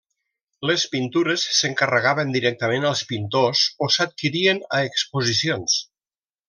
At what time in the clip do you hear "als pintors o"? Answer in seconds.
2.93-3.93